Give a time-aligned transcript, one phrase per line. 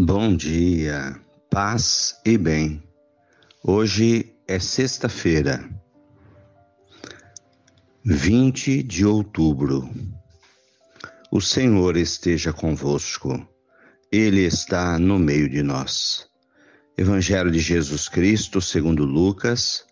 [0.00, 2.80] Bom dia, paz e bem.
[3.64, 5.68] Hoje é sexta-feira,
[8.04, 9.90] 20 de outubro.
[11.32, 13.44] O Senhor esteja convosco,
[14.12, 16.28] Ele está no meio de nós.
[16.96, 19.84] Evangelho de Jesus Cristo, segundo Lucas,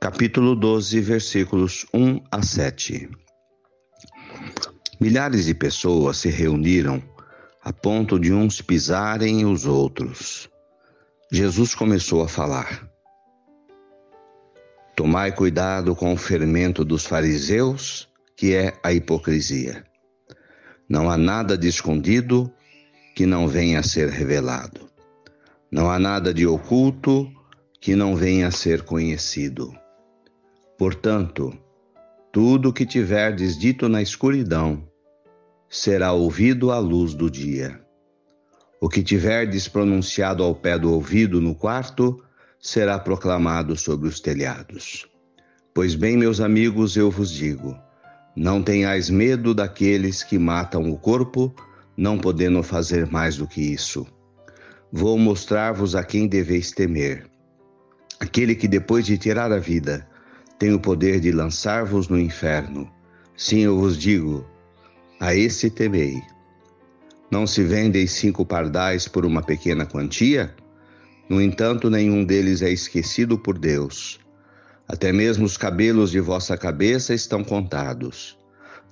[0.00, 3.10] capítulo 12, versículos 1 a 7.
[4.98, 7.02] Milhares de pessoas se reuniram
[7.68, 10.48] a ponto de uns pisarem os outros.
[11.30, 12.88] Jesus começou a falar.
[14.96, 19.84] Tomai cuidado com o fermento dos fariseus, que é a hipocrisia.
[20.88, 22.50] Não há nada de escondido
[23.14, 24.88] que não venha a ser revelado.
[25.70, 27.30] Não há nada de oculto
[27.82, 29.76] que não venha a ser conhecido.
[30.78, 31.52] Portanto,
[32.32, 34.87] tudo o que tiverdes dito na escuridão,
[35.68, 37.80] será ouvido à luz do dia.
[38.80, 42.22] O que tiverdes pronunciado ao pé do ouvido no quarto,
[42.60, 45.06] será proclamado sobre os telhados.
[45.74, 47.76] Pois bem, meus amigos, eu vos digo:
[48.34, 51.54] não tenhais medo daqueles que matam o corpo,
[51.96, 54.06] não podendo fazer mais do que isso.
[54.92, 57.26] Vou mostrar-vos a quem deveis temer.
[58.20, 60.08] Aquele que, depois de tirar a vida,
[60.58, 62.90] tem o poder de lançar-vos no inferno.
[63.36, 64.44] Sim, eu vos digo,
[65.20, 66.22] a esse temei.
[67.30, 70.54] Não se vendem cinco pardais por uma pequena quantia?
[71.28, 74.18] No entanto, nenhum deles é esquecido por Deus.
[74.88, 78.38] Até mesmo os cabelos de vossa cabeça estão contados.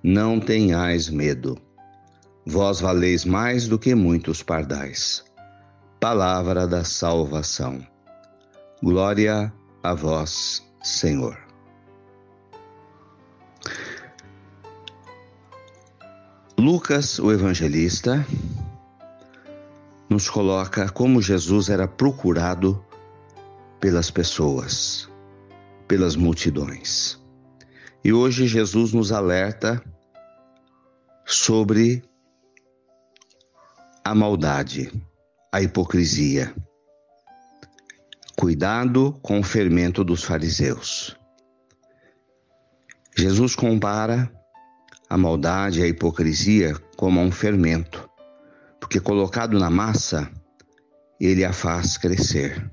[0.03, 1.57] Não tenhais medo.
[2.45, 5.25] Vós valeis mais do que muitos pardais.
[5.99, 7.81] Palavra da salvação.
[8.83, 9.51] Glória
[9.83, 11.46] a vós, Senhor.
[16.67, 18.27] Lucas, o evangelista,
[20.11, 22.85] nos coloca como Jesus era procurado
[23.79, 25.09] pelas pessoas,
[25.87, 27.21] pelas multidões.
[28.03, 29.81] E hoje Jesus nos alerta
[31.25, 32.03] sobre
[34.05, 34.91] a maldade,
[35.53, 36.53] a hipocrisia.
[38.37, 41.17] Cuidado com o fermento dos fariseus.
[43.17, 44.29] Jesus compara
[45.09, 48.09] a maldade e a hipocrisia como um fermento,
[48.81, 50.31] porque colocado na massa,
[51.21, 52.71] ele a faz crescer.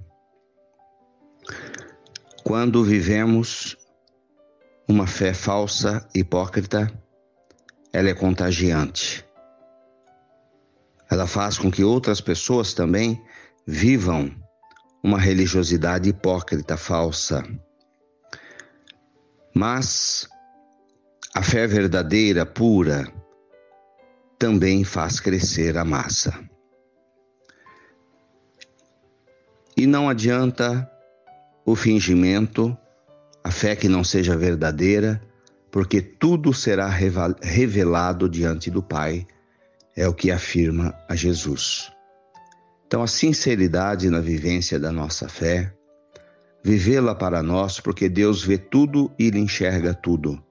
[2.43, 3.77] Quando vivemos
[4.87, 6.91] uma fé falsa, hipócrita,
[7.91, 9.25] ela é contagiante.
[11.09, 13.21] Ela faz com que outras pessoas também
[13.65, 14.31] vivam
[15.03, 17.43] uma religiosidade hipócrita, falsa.
[19.53, 20.27] Mas
[21.35, 23.11] a fé verdadeira, pura,
[24.37, 26.31] também faz crescer a massa.
[29.75, 30.87] E não adianta
[31.65, 32.77] o fingimento,
[33.43, 35.19] a fé que não seja verdadeira,
[35.71, 39.25] porque tudo será revelado diante do Pai,
[39.95, 41.91] é o que afirma a Jesus.
[42.85, 45.73] Então, a sinceridade na vivência da nossa fé,
[46.63, 50.43] vivê-la para nós, porque Deus vê tudo e Ele enxerga tudo.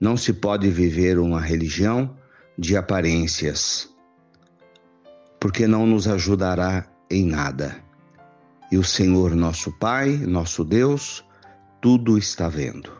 [0.00, 2.16] Não se pode viver uma religião
[2.56, 3.88] de aparências,
[5.38, 7.76] porque não nos ajudará em nada.
[8.72, 11.22] E o Senhor, nosso Pai, nosso Deus,
[11.82, 12.92] tudo está vendo.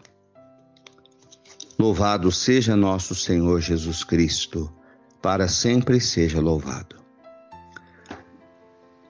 [1.79, 4.71] Louvado seja nosso Senhor Jesus Cristo,
[5.23, 6.97] para sempre seja louvado.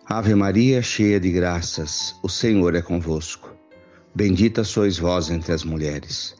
[0.07, 3.53] Ave Maria, cheia de graças, o Senhor é convosco.
[4.15, 6.40] Bendita sois vós entre as mulheres.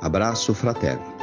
[0.00, 1.19] Abraço fraterno.